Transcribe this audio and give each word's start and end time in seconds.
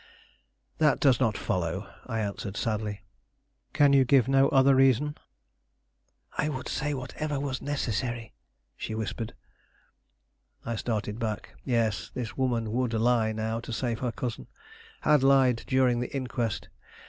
"That 0.79 0.99
does 0.99 1.19
not 1.19 1.37
follow," 1.37 1.87
I 2.07 2.21
answered 2.21 2.57
sadly. 2.57 3.03
"Can 3.71 3.93
you 3.93 4.03
give 4.03 4.27
no 4.27 4.49
other 4.49 4.73
reason?" 4.73 5.15
"I 6.35 6.49
would 6.49 6.67
say 6.67 6.95
whatever 6.95 7.39
was 7.39 7.61
necessary," 7.61 8.33
she 8.75 8.95
whispered. 8.95 9.35
I 10.65 10.75
started 10.75 11.19
back. 11.19 11.53
Yes, 11.63 12.09
this 12.15 12.35
woman 12.35 12.71
would 12.71 12.93
lie 12.93 13.31
now 13.31 13.59
to 13.59 13.71
save 13.71 13.99
her 13.99 14.11
cousin; 14.11 14.47
had 15.01 15.21
lied 15.21 15.65
during 15.67 15.99
the 15.99 16.11
inquest. 16.15 16.69